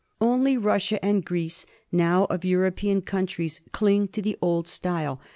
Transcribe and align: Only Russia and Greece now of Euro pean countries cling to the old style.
Only 0.19 0.57
Russia 0.57 0.97
and 1.05 1.23
Greece 1.23 1.67
now 1.91 2.25
of 2.31 2.43
Euro 2.43 2.71
pean 2.71 3.01
countries 3.01 3.61
cling 3.71 4.07
to 4.07 4.21
the 4.23 4.35
old 4.41 4.67
style. 4.67 5.21